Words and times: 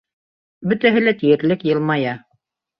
—Бөтәһе 0.71 1.05
лә 1.05 1.15
тиерлек 1.21 1.69
йылмая. 1.71 2.19